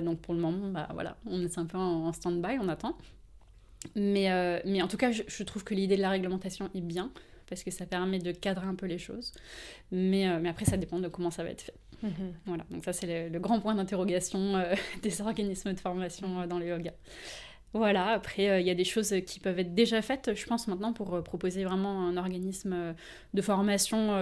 [0.00, 2.96] donc pour le moment, bah, voilà, on est un peu en stand-by, on attend.
[3.94, 7.10] Mais, euh, mais en tout cas, je, trouve que l'idée de la réglementation est bien,
[7.48, 9.32] parce que ça permet de cadrer un peu les choses.
[9.92, 11.74] Mais, euh, mais après, ça dépend de comment ça va être fait.
[12.02, 12.34] Mhm.
[12.46, 16.66] Voilà, donc ça, c'est le, grand point d'interrogation euh, des organismes de formation dans le
[16.66, 16.92] yoga.
[17.74, 20.92] Voilà, après, il y a des choses qui peuvent être déjà faites, je pense, maintenant,
[20.92, 22.94] pour proposer vraiment un organisme
[23.34, 24.16] de formation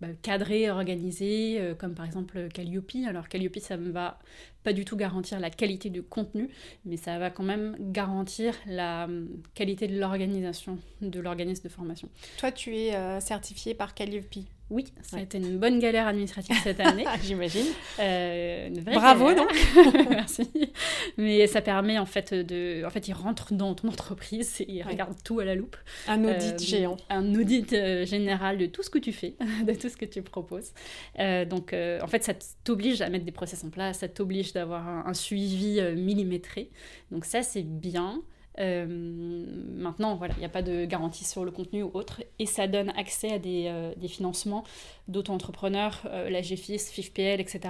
[0.00, 2.92] bah, cadré, organisé, comme par exemple Calliope.
[3.08, 4.18] Alors, Calliope, ça ne va
[4.62, 6.50] pas du tout garantir la qualité du contenu,
[6.84, 9.08] mais ça va quand même garantir la
[9.54, 12.10] qualité de l'organisation de l'organisme de formation.
[12.36, 14.26] Toi, tu es certifié par Calliope
[14.70, 17.04] oui, ça a été une bonne galère administrative cette année.
[17.24, 17.66] J'imagine.
[17.98, 19.50] Euh, Bravo donc.
[20.10, 20.48] Merci.
[21.18, 24.82] Mais ça permet en fait de, en fait, ils rentrent dans ton entreprise et ils
[24.82, 25.76] regardent tout à la loupe.
[26.06, 26.96] Un audit euh, géant.
[27.08, 29.34] Un audit euh, général de tout ce que tu fais,
[29.66, 30.72] de tout ce que tu proposes.
[31.18, 35.14] donc, en fait, ça t'oblige à mettre des process en place, ça t'oblige d'avoir un,
[35.14, 36.70] suivi millimétré.
[37.10, 38.22] Donc ça, c'est bien.
[38.58, 42.46] Euh, maintenant, voilà, il n'y a pas de garantie sur le contenu ou autre, et
[42.46, 44.64] ça donne accès à des, euh, des financements
[45.08, 47.60] d'auto-entrepreneurs, euh, la GFIS, FIFPL, etc.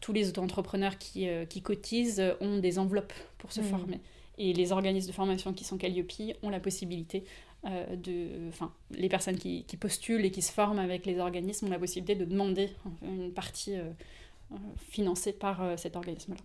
[0.00, 3.64] Tous les auto-entrepreneurs qui, qui, cotisent ont des enveloppes pour se mmh.
[3.64, 4.00] former.
[4.38, 6.12] Et les organismes de formation qui sont Calliope
[6.42, 7.24] ont la possibilité
[7.64, 8.48] de.
[8.48, 11.78] Enfin, les personnes qui, qui, postulent et qui se forment avec les organismes ont la
[11.78, 12.70] possibilité de demander
[13.02, 13.76] une partie
[14.90, 16.38] financée par cet organisme-là.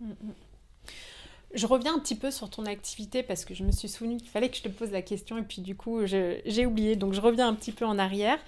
[1.54, 4.28] Je reviens un petit peu sur ton activité parce que je me suis souvenu qu'il
[4.28, 6.96] fallait que je te pose la question et puis du coup j'ai oublié.
[6.96, 8.38] Donc je reviens un petit peu en arrière.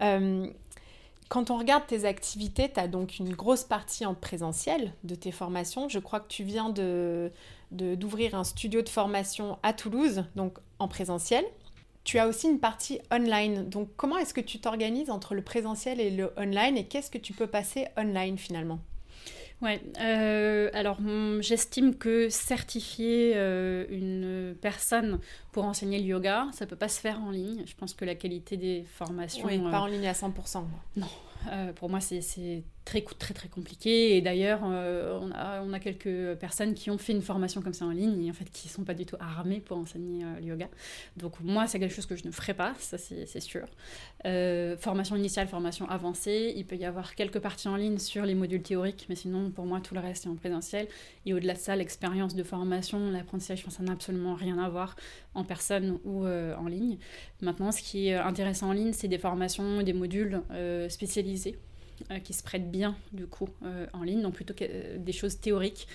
[0.00, 0.46] Euh,
[1.28, 5.32] quand on regarde tes activités, tu as donc une grosse partie en présentiel de tes
[5.32, 5.88] formations.
[5.88, 7.32] Je crois que tu viens de
[7.70, 11.42] d'ouvrir un studio de formation à Toulouse, donc en présentiel.
[12.04, 13.68] Tu as aussi une partie online.
[13.68, 17.18] Donc comment est-ce que tu t'organises entre le présentiel et le online et qu'est-ce que
[17.18, 18.78] tu peux passer online finalement?
[19.62, 20.98] Ouais, euh, alors
[21.38, 25.20] j'estime que certifier euh, une personne
[25.52, 27.62] pour enseigner le yoga, ça peut pas se faire en ligne.
[27.64, 29.46] Je pense que la qualité des formations.
[29.46, 30.64] Oui, pas en ligne à 100%.
[30.96, 31.06] Non,
[31.52, 34.16] euh, pour moi c'est très, très très compliqué.
[34.16, 37.74] Et d'ailleurs, euh, on, a, on a quelques personnes qui ont fait une formation comme
[37.74, 40.24] ça en ligne et en fait qui ne sont pas du tout armées pour enseigner
[40.24, 40.68] euh, le yoga.
[41.16, 43.66] Donc moi, c'est quelque chose que je ne ferai pas, ça c'est sûr.
[44.26, 48.34] Euh, formation initiale, formation avancée, il peut y avoir quelques parties en ligne sur les
[48.34, 50.88] modules théoriques, mais sinon pour moi tout le reste est en présentiel.
[51.26, 54.96] Et au-delà de ça, l'expérience de formation, l'apprentissage, ça n'a absolument rien à voir
[55.34, 56.98] en personne ou en ligne.
[57.40, 60.42] Maintenant, ce qui est intéressant en ligne, c'est des formations, des modules
[60.88, 61.56] spécialisés
[62.10, 65.12] euh, qui se prêtent bien du coup euh, en ligne, donc plutôt que euh, des
[65.12, 65.86] choses théoriques.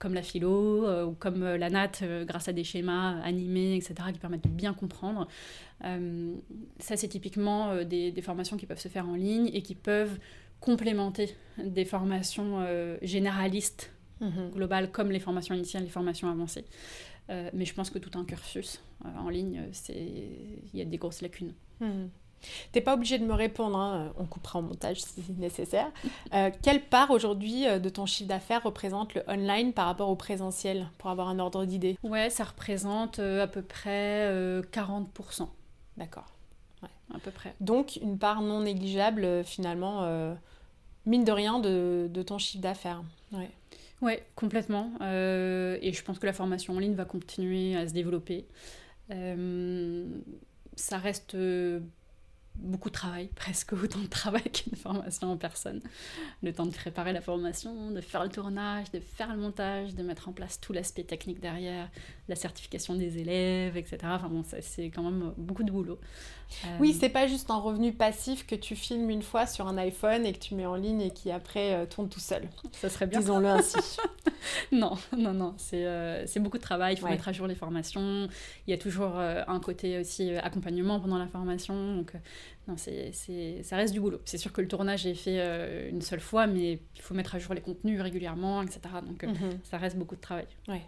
[0.00, 4.42] comme la philo ou comme la natte grâce à des schémas animés, etc., qui permettent
[4.42, 5.28] de bien comprendre.
[6.80, 10.18] ça, c'est typiquement des, des, formations qui peuvent se faire en ligne et qui peuvent
[10.58, 12.66] complémenter des formations
[13.02, 14.50] généralistes mhm.
[14.50, 16.64] globales comme les formations initiales, les formations avancées.
[17.28, 19.62] mais je pense que tout un cursus en ligne,
[19.94, 21.54] il y a des grosses lacunes.
[21.78, 22.10] Mhm.
[22.72, 24.12] T'es pas obligé de me répondre, hein.
[24.18, 25.90] on coupera en montage si nécessaire.
[26.32, 30.16] Euh, quelle part aujourd'hui euh, de ton chiffre d'affaires représente le online par rapport au
[30.16, 31.96] présentiel, pour avoir un ordre d'idée?
[32.02, 34.30] Ouais, ça représente euh, à peu près
[34.72, 35.48] 40%.
[35.96, 36.26] D'accord.
[36.82, 37.54] Ouais, à peu près.
[37.60, 40.06] Donc une part non négligeable finalement,
[41.06, 43.02] mine de rien, de, de ton chiffre d'affaires.
[43.32, 43.50] Ouais.
[44.02, 44.90] Ouais, complètement.
[45.00, 48.46] et je pense que la formation en ligne va continuer à se développer.
[50.76, 51.36] ça reste
[52.56, 55.80] beaucoup de travail, presque autant de travail qu'une formation en personne.
[56.42, 60.02] Le temps de préparer la formation, de faire le tournage, de faire le montage, de
[60.02, 61.90] mettre en place tout l'aspect technique derrière,
[62.28, 63.98] la certification des élèves, etc.
[64.04, 65.98] Enfin bon, c'est quand même beaucoup de boulot.
[66.80, 69.76] Oui, euh, c'est pas juste un revenu passif que tu filmes une fois sur un
[69.78, 72.48] iPhone et que tu mets en ligne et qui après euh, tourne tout seul.
[72.72, 73.20] Ça serait bien.
[73.20, 73.76] Disons-le ainsi.
[74.72, 76.94] non, non, non, c'est euh, beaucoup de travail.
[76.94, 78.28] Il faut mettre à jour les formations.
[78.66, 81.96] Il y a toujours un côté aussi accompagnement pendant la formation.
[81.96, 82.12] Donc,
[82.68, 83.12] non, c'est
[83.62, 84.20] ça reste du boulot.
[84.24, 87.38] C'est sûr que le tournage est fait une seule fois, mais il faut mettre à
[87.38, 88.80] jour les contenus régulièrement, etc.
[89.06, 89.58] Donc, mhm.
[89.62, 90.46] ça reste beaucoup de travail.
[90.68, 90.82] Ouais.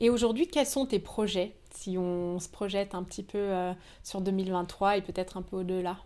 [0.00, 4.22] Et aujourd'hui, quels sont tes projets, si on se projette un petit peu euh, sur
[4.22, 5.98] 2023 et peut-être un peu au-delà?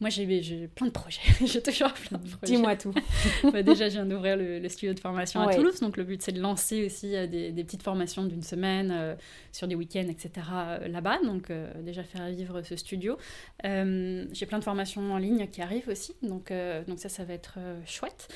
[0.00, 1.20] Moi, j'ai plein de projets.
[1.44, 2.54] j'ai toujours plein de projets.
[2.54, 2.94] Dis-moi tout.
[3.52, 5.80] Bah, déjà, je viens d'ouvrir le, studio de formation à Toulouse.
[5.80, 9.14] Donc, le but, c'est de lancer aussi euh, des, petites formations d'une semaine euh,
[9.52, 10.30] sur des week-ends, etc.
[10.52, 11.18] Euh, là-bas.
[11.24, 11.52] Donc,
[11.84, 13.18] déjà, faire vivre ce studio.
[13.62, 16.14] j'ai plein de formations en ligne qui arrivent aussi.
[16.22, 16.50] Donc,
[16.86, 18.28] donc ça, ça va être chouette.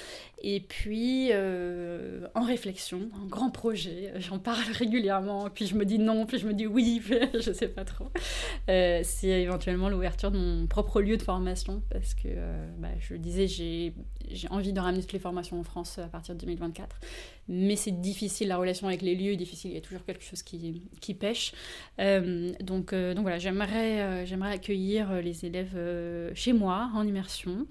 [0.43, 4.13] Et puis, en réflexion, un grand projet.
[4.19, 5.49] J'en parle régulièrement.
[5.49, 6.27] Puis, je me dis non.
[6.27, 7.01] Puis, je me dis oui.
[7.41, 8.11] je sais pas trop.
[8.67, 11.54] c'est éventuellement l'ouverture de mon propre lieu de formation
[11.91, 13.95] parce que, euh, bah, je disais, j'ai
[14.51, 17.01] envie de ramener toutes les formations en France à partir de 2024.
[17.49, 20.25] Mais c'est difficile, la relation avec les lieux est difficile, il y a toujours quelque
[20.25, 21.53] chose qui, qui pêche.
[22.01, 25.79] Euh, donc, euh, voilà, j'aimerais accueillir les élèves
[26.35, 27.67] chez moi, en immersion.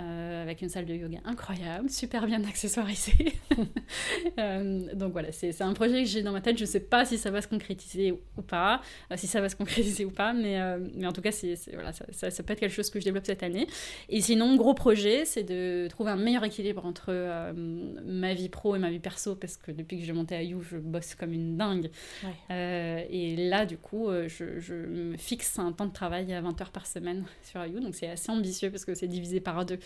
[0.00, 3.34] Euh, avec une salle de yoga incroyable, super bien accessoirisée.
[4.38, 6.56] euh, donc voilà, c'est un projet que j'ai dans ma tête.
[6.56, 9.50] Je ne sais pas si ça va se concrétiser ou pas, euh, si ça va
[9.50, 10.58] se concrétiser ou pas, mais,
[10.94, 13.04] mais en tout cas, c'est voilà, ça, ça, ça, peut être quelque chose que je
[13.04, 13.66] développe cette année.
[14.08, 18.78] Et sinon, gros projet, c'est de trouver un meilleur équilibre entre ma vie pro et
[18.78, 21.58] ma vie perso, parce que depuis que j'ai monté à You, je bosse comme une
[21.58, 21.90] dingue.
[22.24, 23.06] Ouais.
[23.10, 26.72] et là, du coup, je, je, me fixe un temps de travail à 20 heures
[26.72, 29.78] par semaine sur You, donc c'est assez ambitieux parce que c'est divisé par deux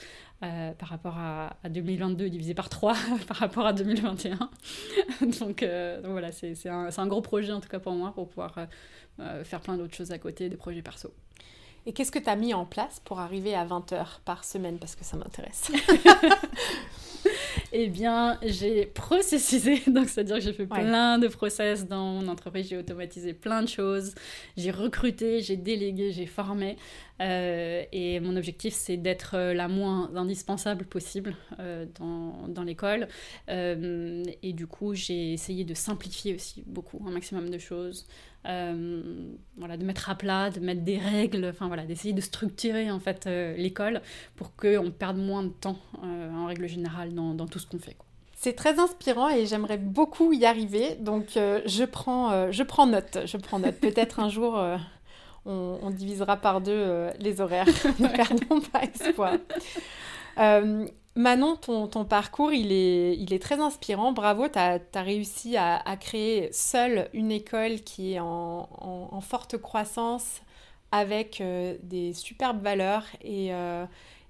[0.42, 2.94] euh, par rapport à, à, 2022 divisé par 3
[3.28, 4.38] par rapport à 2021.
[5.40, 8.28] donc, euh, donc, voilà, c'est un, un, gros projet en tout cas pour moi pour
[8.28, 8.54] pouvoir
[9.18, 11.10] euh, faire plein d'autres choses à côté, des projets perso.
[11.86, 14.78] Et qu'est-ce que tu as mis en place pour arriver à 20 heures par semaine?
[14.78, 15.70] Parce que ça m'intéresse.
[17.72, 21.26] eh bien, j'ai processisé, donc c'est-à-dire que j'ai fait plein ouais.
[21.26, 24.14] de process dans mon entreprise, j'ai automatisé plein de choses,
[24.56, 26.76] j'ai recruté, j'ai délégué, j'ai formé.
[27.20, 33.08] Euh, et mon objectif, c'est d'être la moins indispensable possible euh, dans, dans l'école.
[33.48, 38.06] Euh, et du coup, j'ai essayé de simplifier aussi beaucoup, un maximum de choses.
[38.48, 39.02] Euh,
[39.56, 43.00] voilà, de mettre à plat, de mettre des règles, enfin voilà, d'essayer de structurer en
[43.00, 44.02] fait euh, l'école
[44.36, 47.78] pour qu'on perde moins de temps euh, en règle générale dans, dans tout ce qu'on
[47.78, 47.94] fait.
[47.94, 48.06] Quoi.
[48.36, 53.36] C'est très inspirant et j'aimerais beaucoup y arriver, donc je, prends, je prends note, je
[53.38, 53.76] prends note.
[53.80, 54.62] Peut-être un jour
[55.46, 57.66] on, on, divisera par deux les horaires,
[57.98, 59.38] ne perdons pas espoir.
[61.16, 64.12] Manon, ton, parcours, il est, très inspirant.
[64.12, 70.42] Bravo, tu as, réussi à, créer seule une école qui est en, forte croissance,
[70.92, 73.86] avec euh, des superbes valeurs et, euh,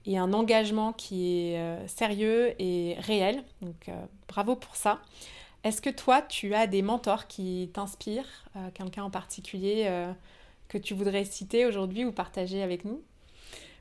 [0.07, 3.43] et, un engagement qui est euh, sérieux et réel.
[3.63, 3.91] Donc,
[4.29, 5.01] bravo pour ça.
[5.65, 8.45] Est-ce que toi, tu as des mentors qui t'inspirent,
[8.75, 9.91] quelqu'un en particulier
[10.69, 13.03] que tu voudrais citer aujourd'hui ou partager avec nous?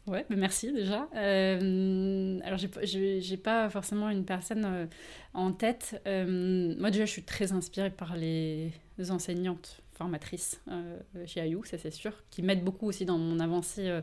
[0.07, 1.07] Ouais, bah merci déjà.
[1.15, 4.85] Euh, alors, j'ai pas forcément une personne euh,
[5.33, 5.99] en tête.
[6.05, 8.71] Euh, moi, déjà, je suis très inspirée par les
[9.09, 14.01] enseignantes formatrices euh, chez Ayou, ça c'est sûr, qui m'aident beaucoup aussi dans mon avancée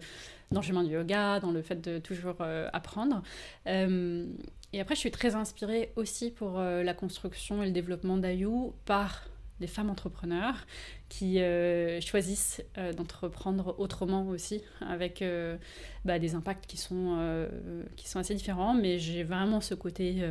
[0.51, 2.37] dans le chemin du yoga, dans le fait de toujours
[2.73, 3.23] apprendre.
[3.67, 9.29] et après, je suis très inspirée aussi pour la construction et le développement d'Ayou par
[9.66, 10.66] femmes entrepreneurs
[11.09, 15.57] qui euh, choisissent euh, d'entreprendre autrement aussi, avec euh,
[16.05, 17.48] bah, des impacts qui sont,
[17.96, 20.22] qui sont assez différents, mais j'ai vraiment ce côté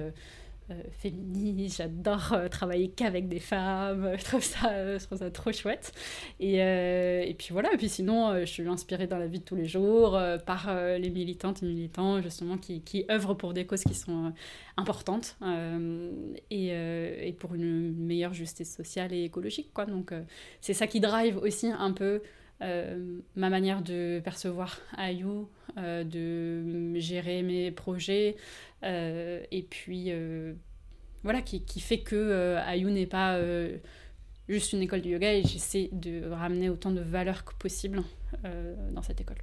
[0.92, 5.92] féministe, j'adore travailler qu'avec des femmes, je trouve ça, je trouve ça trop chouette.
[6.40, 9.56] Et, et puis voilà, et puis sinon, je suis inspirée dans la vie de tous
[9.56, 13.96] les jours par les militantes et militants, justement, qui, qui œuvrent pour des causes qui
[13.96, 14.34] sont
[14.78, 15.38] importantes
[16.50, 19.72] et, et, pour une meilleure justice sociale et écologique.
[19.74, 19.86] Quoi.
[19.86, 20.14] Donc
[20.62, 22.20] c'est ça qui drive aussi un peu euh,
[23.36, 25.47] ma manière de percevoir Ayou,
[25.78, 28.36] euh, de gérer mes projets,
[28.84, 30.54] euh, et puis euh,
[31.24, 33.39] voilà, qui, fait que Ayou n'est pas
[34.47, 38.04] juste une école de yoga et j'essaie de ramener autant de valeurs que possible
[38.93, 39.38] dans cette école.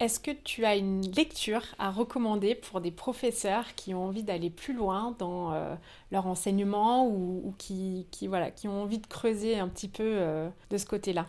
[0.00, 4.50] Est-ce que tu as une lecture à recommander pour des professeurs qui ont envie d'aller
[4.50, 5.76] plus loin dans euh,
[6.10, 10.78] leur enseignement ou, qui, voilà, qui ont envie de creuser un petit peu euh, de
[10.78, 11.26] ce côté-là?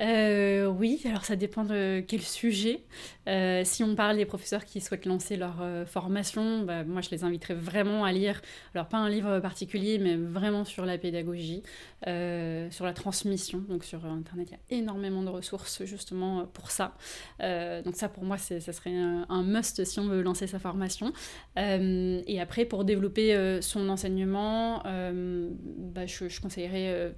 [0.00, 2.82] Euh, oui, alors ça dépend de quel sujet.
[3.28, 7.10] Euh, si on parle des professeurs qui souhaitent lancer leur euh, formation, bah, moi je
[7.10, 8.42] les inviterais vraiment à lire,
[8.74, 11.62] alors pas un livre particulier, mais vraiment sur la pédagogie,
[12.02, 13.58] sur la transmission.
[13.68, 16.94] Donc sur Internet, il y a énormément de ressources justement pour ça.
[17.40, 21.12] Donc ça pour moi, ça serait un, must si on veut lancer sa formation.
[21.56, 27.14] Et après, pour développer son enseignement, bah, je conseillerais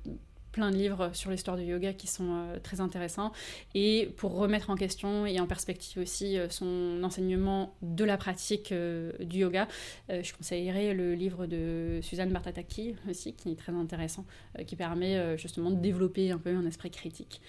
[0.57, 3.31] plein de livres sur l'histoire du yoga qui sont euh, très intéressants.
[3.75, 8.73] Et pour remettre en question et en perspective aussi euh, son enseignement de la pratique
[8.73, 9.69] euh, du yoga,
[10.09, 14.25] je conseillerais le livre de Suzanne Bartataki aussi, qui est très intéressant,
[14.67, 17.43] qui permet justement de développer un peu un esprit critique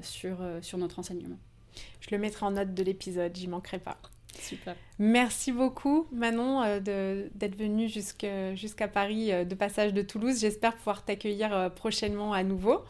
[0.00, 1.38] sur, sur notre enseignement.
[2.00, 3.98] Je le mettrai en note de l'épisode, j'y manquerai pas.
[4.40, 4.76] Super.
[4.98, 10.40] Merci beaucoup Manon euh, d'être venue jusqu'à jusqu Paris euh, de passage de Toulouse.
[10.40, 12.84] J'espère pouvoir t'accueillir euh, prochainement à nouveau.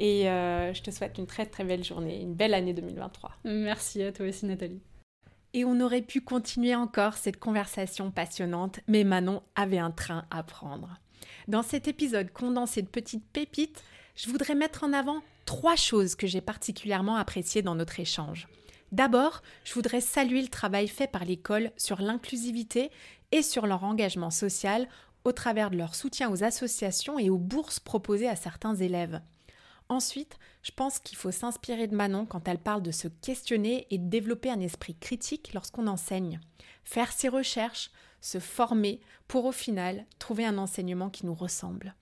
[0.00, 3.32] Et je te souhaite une très très belle journée, une belle année 2023.
[3.44, 4.80] Merci à toi aussi Nathalie.
[5.54, 10.44] Et on aurait pu continuer encore cette conversation passionnante, mais Manon avait un train à
[10.44, 11.00] prendre.
[11.48, 13.82] Dans cet épisode condensé de petites pépites,
[14.14, 18.46] je voudrais mettre en avant trois choses que j'ai particulièrement appréciées dans notre échange.
[18.92, 22.90] D'abord, je voudrais saluer le travail fait par l'école sur l'inclusivité
[23.32, 24.88] et sur leur engagement social
[25.24, 29.20] au travers de leur soutien aux associations et aux bourses proposées à certains élèves.
[29.90, 33.98] Ensuite, je pense qu'il faut s'inspirer de Manon quand elle parle de se questionner et
[33.98, 36.40] de développer un esprit critique lorsqu'on enseigne.
[36.84, 41.94] Faire ses recherches, se former pour au final trouver un enseignement qui nous ressemble.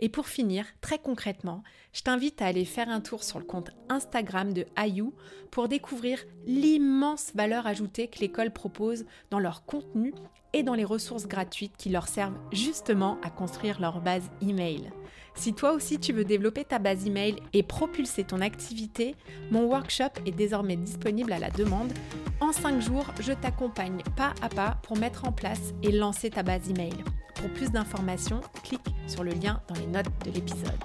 [0.00, 1.62] Et pour finir, très concrètement,
[1.92, 5.14] je t'invite à aller faire un tour sur le compte Instagram de Ayou
[5.50, 10.14] pour découvrir l'immense valeur ajoutée que l'école propose dans leur contenu
[10.52, 14.90] et dans les ressources gratuites qui leur servent justement à construire leur base email.
[15.34, 19.16] Si toi aussi tu veux développer ta base email et propulser ton activité,
[19.50, 21.92] mon workshop est désormais disponible à la demande.
[22.40, 26.42] En 5 jours, je t'accompagne pas à pas pour mettre en place et lancer ta
[26.42, 26.94] base email.
[27.36, 30.78] Pour plus d'informations, clique sur le lien dans les notes de l'épisode.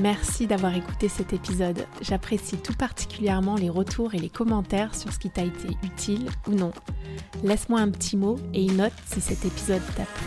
[0.00, 1.86] Merci d'avoir écouté cet épisode.
[2.00, 6.52] J'apprécie tout particulièrement les retours et les commentaires sur ce qui t'a été utile ou
[6.52, 6.72] non.
[7.44, 10.26] Laisse-moi un petit mot et une note si cet épisode t'a plu.